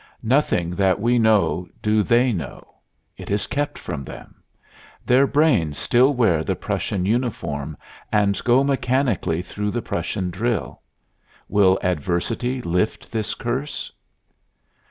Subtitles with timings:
[0.23, 2.77] Nothing that we know do they know.
[3.17, 4.41] It is kept from them.
[5.05, 7.77] Their brains still wear the Prussian uniform
[8.11, 10.81] and go mechanically through the Prussian drill.
[11.47, 13.91] Will adversity lift this curse?